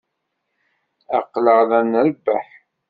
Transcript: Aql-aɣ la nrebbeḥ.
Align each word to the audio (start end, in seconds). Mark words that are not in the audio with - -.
Aql-aɣ 1.17 1.59
la 1.69 1.79
nrebbeḥ. 1.83 2.45